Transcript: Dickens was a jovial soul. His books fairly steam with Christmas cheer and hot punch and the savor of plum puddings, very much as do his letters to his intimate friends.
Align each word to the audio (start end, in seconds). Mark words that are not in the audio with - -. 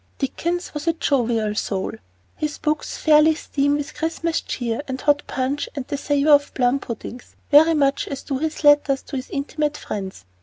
Dickens 0.19 0.73
was 0.73 0.87
a 0.87 0.93
jovial 0.93 1.53
soul. 1.53 1.91
His 2.35 2.57
books 2.57 2.97
fairly 2.97 3.35
steam 3.35 3.75
with 3.75 3.93
Christmas 3.93 4.41
cheer 4.41 4.81
and 4.87 4.99
hot 4.99 5.21
punch 5.27 5.69
and 5.75 5.85
the 5.89 5.95
savor 5.97 6.31
of 6.31 6.55
plum 6.55 6.79
puddings, 6.79 7.35
very 7.51 7.75
much 7.75 8.07
as 8.07 8.23
do 8.23 8.39
his 8.39 8.63
letters 8.63 9.03
to 9.03 9.15
his 9.15 9.29
intimate 9.29 9.77
friends. 9.77 10.25